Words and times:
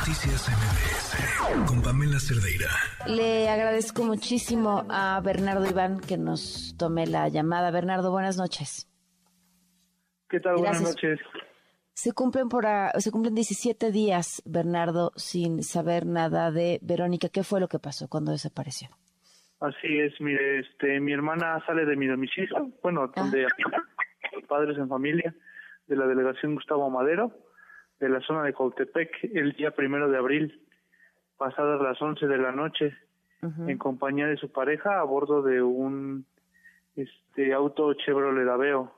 Noticias 0.00 0.48
MBS 0.48 1.68
con 1.68 1.82
Pamela 1.82 2.18
Cerdeira. 2.18 2.70
Le 3.06 3.50
agradezco 3.50 4.02
muchísimo 4.02 4.86
a 4.88 5.20
Bernardo 5.22 5.68
Iván 5.68 6.00
que 6.00 6.16
nos 6.16 6.74
tome 6.78 7.06
la 7.06 7.28
llamada. 7.28 7.70
Bernardo, 7.70 8.10
buenas 8.10 8.38
noches. 8.38 8.88
¿Qué 10.30 10.40
tal? 10.40 10.54
Buenas 10.56 10.80
noches. 10.80 11.20
Se 11.92 12.12
cumplen 12.12 12.48
por 12.48 12.64
se 12.96 13.10
cumplen 13.10 13.34
17 13.34 13.92
días, 13.92 14.42
Bernardo, 14.46 15.12
sin 15.16 15.62
saber 15.62 16.06
nada 16.06 16.50
de 16.50 16.78
Verónica. 16.80 17.28
¿Qué 17.28 17.44
fue 17.44 17.60
lo 17.60 17.68
que 17.68 17.78
pasó 17.78 18.08
cuando 18.08 18.32
desapareció? 18.32 18.88
Así 19.60 19.98
es, 19.98 20.18
mire, 20.18 20.60
este, 20.60 20.98
mi 20.98 21.12
hermana 21.12 21.62
sale 21.66 21.84
de 21.84 21.96
mi 21.96 22.06
domicilio, 22.06 22.70
bueno, 22.82 23.02
ah. 23.04 23.12
donde 23.14 23.46
padres 24.48 24.78
en 24.78 24.88
familia 24.88 25.34
de 25.88 25.96
la 25.96 26.06
delegación 26.06 26.54
Gustavo 26.54 26.88
Madero 26.88 27.49
de 28.00 28.08
la 28.08 28.20
zona 28.20 28.42
de 28.42 28.54
Cautepec 28.54 29.10
el 29.34 29.52
día 29.52 29.70
primero 29.72 30.10
de 30.10 30.16
abril, 30.16 30.66
pasadas 31.36 31.80
las 31.80 32.00
once 32.02 32.26
de 32.26 32.38
la 32.38 32.50
noche, 32.50 32.96
en 33.42 33.78
compañía 33.78 34.26
de 34.26 34.36
su 34.36 34.52
pareja 34.52 35.00
a 35.00 35.04
bordo 35.04 35.40
de 35.42 35.62
un 35.62 36.26
este 36.94 37.54
auto 37.54 37.94
Chevrolet 37.94 38.46
Aveo 38.48 38.92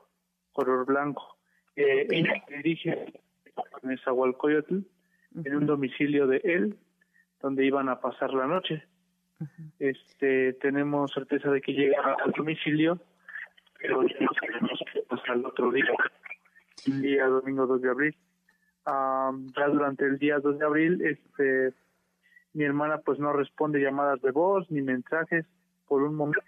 color 0.53 0.85
blanco. 0.85 1.39
Eh, 1.77 2.09
ella 2.11 2.43
dirige 2.49 2.91
en 2.91 3.89
Nezahualcóyotl, 3.89 4.79
en 5.45 5.57
un 5.57 5.67
domicilio 5.67 6.27
de 6.27 6.41
él, 6.43 6.77
donde 7.41 7.65
iban 7.65 7.89
a 7.89 8.01
pasar 8.01 8.35
la 8.35 8.47
noche. 8.47 8.83
Este 9.79 10.55
tenemos 10.55 11.13
certeza 11.13 11.51
de 11.51 11.61
que 11.61 11.73
llega 11.73 12.17
al 12.25 12.33
domicilio, 12.33 13.01
pero 13.79 14.03
no 14.03 14.09
sabemos 14.41 14.81
hasta 15.09 15.33
el 15.33 15.47
otro 15.47 15.71
día, 15.71 15.93
el 16.87 17.03
día 17.03 17.27
domingo 17.27 17.67
2 17.67 17.83
de 17.83 17.91
abril 17.91 18.17
ya 18.87 19.69
durante 19.69 20.07
el 20.07 20.19
día 20.19 20.39
2 20.39 20.59
de 20.59 20.65
abril, 20.65 21.03
este, 21.03 21.75
mi 22.53 22.65
hermana 22.65 22.99
pues 22.99 23.19
no 23.19 23.33
responde 23.33 23.81
llamadas 23.81 24.21
de 24.23 24.31
voz 24.31 24.71
ni 24.71 24.83
mensajes 24.83 25.47
por 25.87 26.03
un 26.03 26.15
momento. 26.15 26.43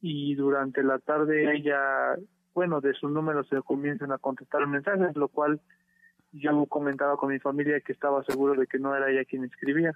Y 0.00 0.34
durante 0.34 0.82
la 0.82 0.98
tarde 0.98 1.54
ella, 1.56 2.16
bueno, 2.54 2.80
de 2.80 2.92
sus 2.94 3.10
números 3.10 3.48
se 3.48 3.62
comienzan 3.62 4.12
a 4.12 4.18
contestar 4.18 4.66
mensajes, 4.66 5.16
lo 5.16 5.28
cual 5.28 5.60
yo 6.32 6.66
comentaba 6.66 7.16
con 7.16 7.30
mi 7.30 7.38
familia 7.38 7.80
que 7.80 7.92
estaba 7.92 8.24
seguro 8.24 8.60
de 8.60 8.66
que 8.66 8.78
no 8.78 8.94
era 8.94 9.10
ella 9.10 9.24
quien 9.24 9.44
escribía. 9.44 9.92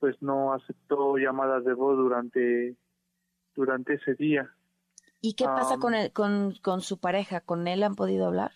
Pues 0.00 0.20
no 0.20 0.52
aceptó 0.52 1.16
llamadas 1.16 1.64
de 1.64 1.74
voz 1.74 1.96
durante, 1.96 2.76
durante 3.54 3.94
ese 3.94 4.14
día. 4.14 4.50
¿Y 5.20 5.34
qué 5.34 5.44
pasa 5.44 5.78
con, 5.78 5.94
el, 5.94 6.12
con, 6.12 6.54
con 6.62 6.82
su 6.82 6.98
pareja? 6.98 7.40
¿Con 7.40 7.66
él 7.66 7.82
han 7.82 7.94
podido 7.94 8.26
hablar? 8.26 8.52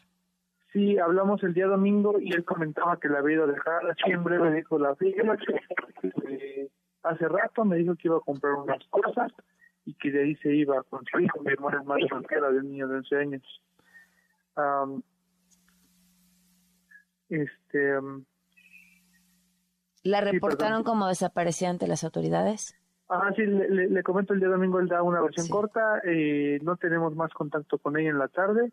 Sí, 0.72 0.98
hablamos 0.98 1.42
el 1.44 1.55
día 1.55 1.66
domingo 1.66 2.20
y 2.20 2.33
él 2.33 2.44
comentaba 2.44 2.98
que 2.98 3.08
la 3.08 3.20
había 3.20 3.36
ido 3.36 3.44
a 3.44 3.52
dejar. 3.52 3.97
Siempre 4.05 4.38
me 4.38 4.52
dijo 4.52 4.78
la 4.78 4.94
firma. 4.97 5.36
Eh, 6.28 6.69
hace 7.02 7.27
rato 7.27 7.64
me 7.64 7.77
dijo 7.77 7.94
que 7.94 8.08
iba 8.08 8.19
a 8.19 8.20
comprar 8.20 8.52
unas 8.55 8.84
cosas 8.88 9.33
y 9.86 9.94
que 9.94 10.10
de 10.10 10.25
ahí 10.25 10.36
se 10.36 10.55
iba 10.55 10.83
con 10.84 11.05
su 11.06 11.20
hijo. 11.20 11.41
Mi 11.41 11.52
hermana 11.52 11.80
es 11.80 11.86
más 11.86 12.00
soltera 12.08 12.50
de 12.50 12.58
un 12.58 12.70
niño 12.70 12.86
de 12.86 12.97
11 12.97 13.16
años. 13.16 13.62
este. 17.30 17.98
¿La 20.05 20.20
reportaron 20.20 20.84
como 20.84 21.08
desaparecida 21.08 21.70
ante 21.70 21.88
las 21.88 22.05
autoridades? 22.05 22.75
Ah, 23.08 23.32
sí, 23.34 23.42
le, 23.47 24.03
comento 24.03 24.34
el 24.34 24.41
día 24.41 24.48
domingo, 24.48 24.80
él 24.80 24.88
da 24.88 25.03
una 25.03 25.22
versión 25.22 25.48
corta. 25.48 26.03
Eh, 26.05 26.58
no 26.62 26.77
tenemos 26.77 27.16
más 27.16 27.32
contacto 27.32 27.78
con 27.78 27.98
ella 27.98 28.10
en 28.10 28.19
la 28.19 28.28
tarde 28.28 28.70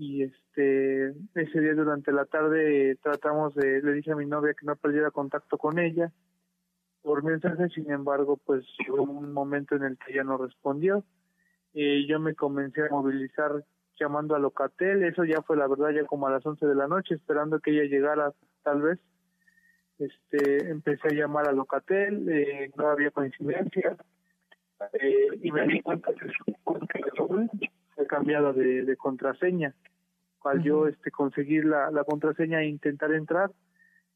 y 0.00 0.22
este 0.22 1.10
ese 1.34 1.60
día 1.60 1.74
durante 1.74 2.10
la 2.10 2.24
tarde 2.24 2.96
tratamos 3.02 3.54
de 3.54 3.82
le 3.82 3.92
dije 3.92 4.12
a 4.12 4.16
mi 4.16 4.24
novia 4.24 4.54
que 4.58 4.64
no 4.64 4.74
perdiera 4.74 5.10
contacto 5.10 5.58
con 5.58 5.78
ella 5.78 6.10
por 7.02 7.22
mensaje 7.22 7.68
sin 7.68 7.90
embargo 7.90 8.38
pues 8.38 8.64
llegó 8.78 9.02
un 9.02 9.30
momento 9.34 9.76
en 9.76 9.84
el 9.84 9.98
que 9.98 10.12
ella 10.12 10.24
no 10.24 10.38
respondió. 10.38 11.04
Y 11.74 12.06
yo 12.08 12.18
me 12.18 12.34
comencé 12.34 12.82
a 12.82 12.88
movilizar 12.90 13.62
llamando 13.98 14.34
a 14.34 14.38
Locatel 14.38 15.04
eso 15.04 15.24
ya 15.24 15.42
fue 15.42 15.58
la 15.58 15.68
verdad 15.68 15.90
ya 15.90 16.06
como 16.06 16.26
a 16.26 16.30
las 16.30 16.46
11 16.46 16.66
de 16.66 16.74
la 16.74 16.88
noche 16.88 17.14
esperando 17.14 17.60
que 17.60 17.72
ella 17.72 17.84
llegara 17.84 18.32
tal 18.62 18.80
vez. 18.80 18.98
Este 19.98 20.70
empecé 20.70 21.08
a 21.08 21.14
llamar 21.14 21.46
a 21.46 21.52
Locatel 21.52 22.26
eh, 22.26 22.70
no 22.74 22.88
había 22.88 23.10
coincidencia 23.10 23.98
eh, 24.94 25.28
y 25.42 25.52
me 25.52 25.66
di 25.66 25.82
cuenta 25.82 26.10
que 26.14 26.26
fue 28.00 28.06
cambiada 28.06 28.52
de, 28.54 28.82
de 28.84 28.96
contraseña 28.96 29.74
al 30.44 30.62
yo 30.62 30.86
este 30.86 31.10
conseguir 31.10 31.66
la, 31.66 31.90
la 31.90 32.02
contraseña 32.04 32.62
e 32.62 32.66
intentar 32.66 33.12
entrar 33.12 33.50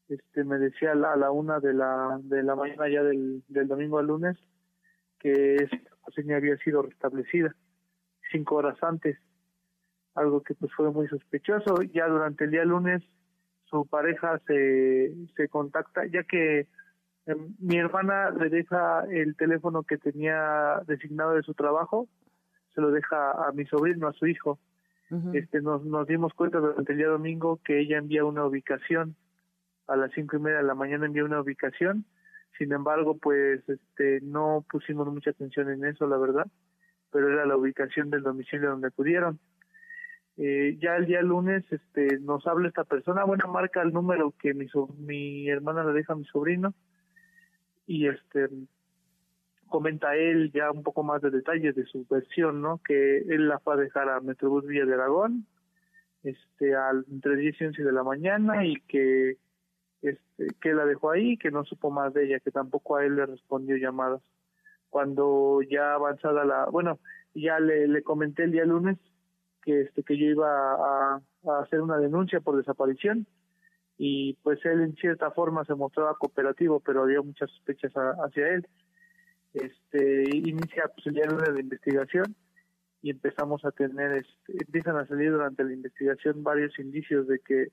este 0.09 0.43
me 0.43 0.57
decía 0.57 0.93
a 0.93 0.95
la, 0.95 1.13
a 1.13 1.15
la 1.15 1.29
una 1.29 1.59
de 1.59 1.73
la 1.73 2.19
de 2.23 2.41
la 2.41 2.55
mañana 2.55 2.89
ya 2.89 3.03
del, 3.03 3.43
del 3.47 3.67
domingo 3.67 3.99
al 3.99 4.07
lunes 4.07 4.37
que 5.19 5.55
esa 5.55 5.77
contraseña 6.01 6.37
había 6.37 6.57
sido 6.57 6.81
restablecida 6.81 7.55
cinco 8.31 8.55
horas 8.55 8.81
antes 8.81 9.19
algo 10.15 10.41
que 10.41 10.55
pues 10.55 10.71
fue 10.73 10.91
muy 10.91 11.07
sospechoso. 11.09 11.81
Ya 11.93 12.07
durante 12.07 12.45
el 12.45 12.51
día 12.51 12.65
lunes 12.65 13.03
su 13.65 13.85
pareja 13.85 14.39
se 14.47 15.13
se 15.35 15.47
contacta 15.47 16.07
ya 16.07 16.23
que 16.23 16.67
em, 17.27 17.55
mi 17.59 17.77
hermana 17.77 18.31
le 18.31 18.49
deja 18.49 19.05
el 19.11 19.35
teléfono 19.35 19.83
que 19.83 19.97
tenía 19.99 20.81
designado 20.87 21.33
de 21.33 21.43
su 21.43 21.53
trabajo 21.53 22.07
se 22.75 22.81
lo 22.81 22.91
deja 22.91 23.31
a 23.31 23.51
mi 23.53 23.65
sobrino 23.65 24.07
a 24.07 24.13
su 24.13 24.27
hijo. 24.27 24.59
Este 25.33 25.61
nos, 25.61 25.85
nos 25.85 26.07
dimos 26.07 26.33
cuenta 26.33 26.57
durante 26.57 26.91
el 26.91 26.97
día 26.97 27.07
domingo 27.07 27.61
que 27.63 27.79
ella 27.79 27.97
envía 27.97 28.25
una 28.25 28.45
ubicación. 28.45 29.15
A 29.87 29.95
las 29.95 30.11
cinco 30.13 30.35
y 30.35 30.39
media 30.39 30.57
de 30.57 30.63
la 30.63 30.75
mañana 30.75 31.05
envía 31.05 31.23
una 31.23 31.39
ubicación. 31.39 32.05
Sin 32.57 32.73
embargo 32.73 33.17
pues 33.17 33.67
este 33.69 34.19
no 34.21 34.65
pusimos 34.69 35.07
mucha 35.07 35.29
atención 35.29 35.69
en 35.69 35.85
eso 35.85 36.07
la 36.07 36.17
verdad 36.17 36.47
pero 37.15 37.31
era 37.31 37.45
la 37.45 37.55
ubicación 37.55 38.09
del 38.09 38.23
domicilio 38.23 38.71
donde 38.71 38.87
acudieron. 38.87 39.39
Eh, 40.35 40.77
ya 40.81 40.97
el 40.97 41.05
día 41.05 41.21
lunes 41.21 41.63
este 41.71 42.19
nos 42.19 42.45
habla 42.45 42.67
esta 42.67 42.83
persona 42.83 43.23
bueno 43.23 43.47
marca 43.47 43.81
el 43.81 43.93
número 43.93 44.33
que 44.37 44.53
mi 44.53 44.67
mi 44.97 45.47
hermana 45.47 45.85
le 45.85 45.93
deja 45.93 46.11
a 46.11 46.17
mi 46.17 46.25
sobrino. 46.25 46.73
Y 47.87 48.07
este 48.07 48.49
comenta 49.69 50.15
él 50.15 50.51
ya 50.53 50.71
un 50.71 50.83
poco 50.83 51.03
más 51.03 51.21
de 51.21 51.31
detalles 51.31 51.75
de 51.75 51.85
su 51.85 52.05
versión, 52.09 52.61
¿no? 52.61 52.79
Que 52.85 53.17
él 53.17 53.47
la 53.47 53.59
fue 53.59 53.73
a 53.73 53.77
dejar 53.77 54.09
a 54.09 54.21
Metrobús 54.21 54.65
Villa 54.65 54.85
de 54.85 54.93
Aragón, 54.93 55.45
este, 56.23 56.75
al, 56.75 57.05
entre 57.11 57.35
10 57.35 57.61
y 57.61 57.65
11 57.65 57.83
de 57.83 57.91
la 57.91 58.03
mañana 58.03 58.65
y 58.65 58.75
que, 58.87 59.37
este, 60.01 60.47
que 60.61 60.73
la 60.73 60.85
dejó 60.85 61.11
ahí, 61.11 61.37
que 61.37 61.51
no 61.51 61.63
supo 61.65 61.91
más 61.91 62.13
de 62.13 62.25
ella, 62.25 62.39
que 62.39 62.51
tampoco 62.51 62.95
a 62.95 63.05
él 63.05 63.15
le 63.15 63.25
respondió 63.25 63.77
llamadas. 63.77 64.21
Cuando 64.89 65.61
ya 65.61 65.93
avanzada 65.93 66.45
la, 66.45 66.65
bueno, 66.65 66.99
ya 67.33 67.59
le, 67.59 67.87
le 67.87 68.01
comenté 68.01 68.43
el 68.43 68.51
día 68.51 68.65
lunes 68.65 68.97
que, 69.63 69.81
este, 69.81 70.03
que 70.03 70.17
yo 70.17 70.25
iba 70.27 70.47
a, 70.47 71.21
a 71.47 71.59
hacer 71.59 71.81
una 71.81 71.97
denuncia 71.97 72.39
por 72.39 72.55
desaparición 72.55 73.27
y 73.97 74.33
pues 74.43 74.63
él 74.65 74.81
en 74.81 74.95
cierta 74.95 75.31
forma 75.31 75.65
se 75.65 75.75
mostraba 75.75 76.15
cooperativo, 76.15 76.79
pero 76.79 77.03
había 77.03 77.21
muchas 77.21 77.49
sospechas 77.49 77.93
hacia 77.93 78.49
él 78.49 78.67
este 79.55 80.23
inicia 80.35 80.89
pues, 80.93 81.07
el 81.07 81.13
día 81.13 81.27
de 81.27 81.53
la 81.53 81.59
investigación 81.59 82.35
y 83.01 83.09
empezamos 83.09 83.63
a 83.65 83.71
tener 83.71 84.11
este, 84.13 84.63
empiezan 84.65 84.97
a 84.97 85.07
salir 85.07 85.31
durante 85.31 85.63
la 85.63 85.73
investigación 85.73 86.43
varios 86.43 86.77
indicios 86.79 87.27
de 87.27 87.39
que 87.39 87.69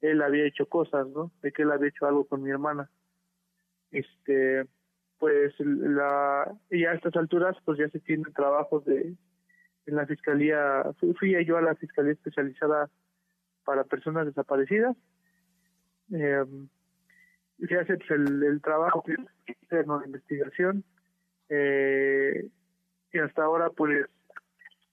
él 0.00 0.22
había 0.22 0.46
hecho 0.46 0.66
cosas 0.66 1.06
no 1.08 1.30
de 1.42 1.52
que 1.52 1.62
él 1.62 1.70
había 1.70 1.88
hecho 1.88 2.06
algo 2.06 2.24
con 2.24 2.42
mi 2.42 2.50
hermana. 2.50 2.90
Este 3.90 4.66
pues 5.18 5.54
la 5.60 6.52
y 6.70 6.84
a 6.84 6.94
estas 6.94 7.14
alturas 7.16 7.56
pues 7.64 7.78
ya 7.78 7.88
se 7.90 8.00
tienen 8.00 8.32
trabajos 8.32 8.84
de 8.84 9.14
en 9.86 9.96
la 9.96 10.06
fiscalía 10.06 10.84
fui, 11.18 11.44
yo 11.44 11.56
a 11.56 11.62
la 11.62 11.74
fiscalía 11.76 12.12
especializada 12.12 12.90
para 13.64 13.84
personas 13.84 14.26
desaparecidas. 14.26 14.96
Eh, 16.12 16.44
se 17.68 17.78
hace 17.78 17.96
pues, 17.96 18.10
el, 18.10 18.42
el 18.42 18.60
trabajo 18.60 19.04
interno 19.46 20.00
de 20.00 20.06
investigación 20.06 20.84
eh, 21.48 22.48
y 23.12 23.18
hasta 23.18 23.44
ahora 23.44 23.70
pues 23.70 24.06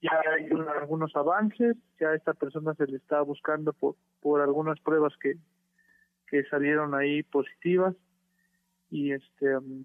ya 0.01 0.11
hay 0.37 0.49
algunos 0.79 1.15
avances, 1.15 1.75
ya 1.99 2.13
esta 2.13 2.33
persona 2.33 2.73
se 2.75 2.87
le 2.87 2.97
está 2.97 3.21
buscando 3.21 3.73
por, 3.73 3.95
por 4.21 4.41
algunas 4.41 4.79
pruebas 4.79 5.13
que, 5.21 5.35
que 6.27 6.43
salieron 6.45 6.95
ahí 6.95 7.23
positivas. 7.23 7.95
Y 8.89 9.11
este 9.11 9.57
um, 9.57 9.83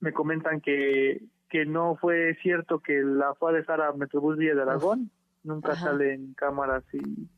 me 0.00 0.12
comentan 0.12 0.60
que 0.60 1.22
que 1.48 1.64
no 1.64 1.96
fue 1.96 2.36
cierto 2.42 2.80
que 2.80 3.02
la 3.02 3.34
fue 3.34 3.50
a 3.50 3.54
dejar 3.54 3.80
a 3.80 3.92
Metrobús 3.92 4.36
Villa 4.36 4.54
de 4.54 4.62
Aragón, 4.62 5.10
nunca 5.44 5.74
sale 5.76 6.12
en 6.12 6.34
cámaras 6.34 6.84
y 6.92 7.28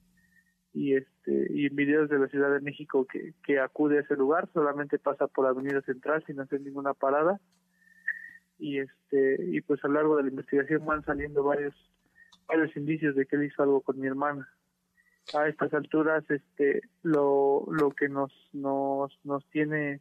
y 0.72 0.94
este 0.94 1.46
y 1.50 1.66
en 1.66 1.76
videos 1.76 2.08
de 2.08 2.18
la 2.18 2.28
Ciudad 2.28 2.52
de 2.52 2.60
México 2.60 3.06
que, 3.06 3.34
que 3.44 3.60
acude 3.60 3.98
a 3.98 4.00
ese 4.02 4.16
lugar, 4.16 4.48
solamente 4.52 4.98
pasa 4.98 5.26
por 5.28 5.46
Avenida 5.46 5.80
Central 5.82 6.24
sin 6.26 6.40
hacer 6.40 6.60
ninguna 6.60 6.92
parada 6.94 7.40
y 8.60 8.78
este 8.78 9.36
y 9.48 9.60
pues 9.62 9.82
a 9.84 9.88
lo 9.88 9.94
largo 9.94 10.16
de 10.16 10.24
la 10.24 10.28
investigación 10.28 10.84
van 10.84 11.04
saliendo 11.04 11.42
varios 11.42 11.74
varios 12.46 12.76
indicios 12.76 13.14
de 13.16 13.26
que 13.26 13.36
él 13.36 13.44
hizo 13.44 13.62
algo 13.62 13.80
con 13.80 13.98
mi 13.98 14.06
hermana. 14.06 14.48
A 15.34 15.48
estas 15.48 15.72
alturas 15.74 16.24
este 16.28 16.82
lo, 17.02 17.66
lo 17.70 17.90
que 17.90 18.08
nos, 18.08 18.32
nos, 18.52 19.18
nos 19.24 19.44
tiene 19.50 20.00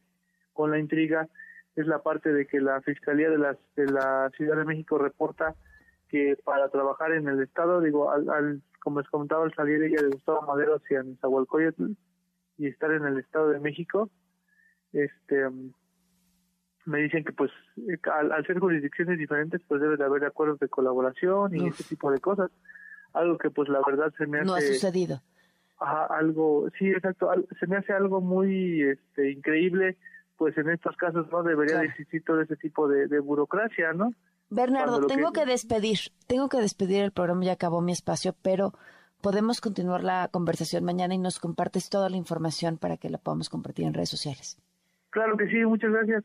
con 0.52 0.70
la 0.70 0.78
intriga 0.78 1.28
es 1.76 1.86
la 1.86 2.02
parte 2.02 2.32
de 2.32 2.46
que 2.46 2.60
la 2.60 2.80
Fiscalía 2.82 3.30
de, 3.30 3.38
las, 3.38 3.56
de 3.76 3.86
la 3.86 4.30
Ciudad 4.36 4.56
de 4.56 4.64
México 4.64 4.98
reporta 4.98 5.54
que 6.08 6.36
para 6.44 6.68
trabajar 6.68 7.12
en 7.12 7.28
el 7.28 7.40
Estado, 7.40 7.80
digo, 7.80 8.10
al, 8.10 8.62
como 8.82 9.00
les 9.00 9.08
comentaba, 9.08 9.44
al 9.44 9.54
salir 9.54 9.82
ella 9.82 10.02
de 10.02 10.08
Gustavo 10.08 10.42
Madero 10.42 10.76
hacia 10.76 11.02
Nezahualcóyotl 11.02 11.92
y 12.58 12.66
estar 12.66 12.90
en 12.90 13.04
el 13.04 13.18
Estado 13.18 13.50
de 13.50 13.60
México, 13.60 14.10
este 14.92 15.48
me 16.86 16.98
dicen 16.98 17.24
que 17.24 17.32
pues 17.32 17.50
al, 18.12 18.46
ser 18.46 18.58
jurisdicciones 18.58 19.18
diferentes 19.18 19.60
pues 19.68 19.80
debe 19.80 19.96
de 19.96 20.04
haber 20.04 20.24
acuerdos 20.24 20.58
de 20.60 20.68
colaboración 20.68 21.54
y 21.54 21.68
ese 21.68 21.84
tipo 21.84 22.10
de 22.10 22.20
cosas. 22.20 22.50
Algo 23.12 23.38
que 23.38 23.50
pues 23.50 23.68
la 23.68 23.80
verdad 23.86 24.12
se 24.16 24.26
me 24.26 24.38
hace 24.38 24.46
no 24.46 24.54
ha 24.54 24.60
sucedido. 24.60 25.20
Ajá, 25.78 26.06
algo 26.06 26.68
sí 26.78 26.88
exacto 26.88 27.30
se 27.58 27.66
me 27.66 27.76
hace 27.76 27.92
algo 27.92 28.20
muy 28.20 28.82
este 28.82 29.30
increíble 29.30 29.96
pues 30.36 30.56
en 30.58 30.70
estos 30.70 30.96
casos 30.96 31.26
no 31.30 31.42
debería 31.42 31.82
existir 31.82 32.22
todo 32.24 32.40
ese 32.40 32.56
tipo 32.56 32.86
de, 32.88 33.18
burocracia 33.20 33.92
no 33.92 34.12
Bernardo 34.50 35.06
tengo 35.06 35.32
que... 35.32 35.46
despedir 35.46 35.98
tengo 36.26 36.48
que 36.48 36.58
despedir 36.58 37.02
el 37.02 37.12
programa 37.12 37.44
ya 37.44 37.52
acabó 37.52 37.80
mi 37.80 37.92
espacio 37.92 38.34
pero 38.42 38.74
podemos 39.22 39.62
continuar 39.62 40.04
la 40.04 40.28
conversación 40.30 40.84
mañana 40.84 41.14
y 41.14 41.18
nos 41.18 41.40
compartes 41.40 41.88
toda 41.88 42.10
la 42.10 42.16
información 42.16 42.76
para 42.76 42.98
que 42.98 43.08
la 43.08 43.18
podamos 43.18 43.48
compartir 43.48 43.86
en 43.86 43.94
redes 43.94 44.08
sociales. 44.08 44.58
Claro 45.10 45.36
que 45.36 45.48
sí 45.48 45.64
muchas 45.64 45.90
gracias 45.92 46.24